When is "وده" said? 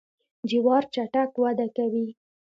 1.43-1.67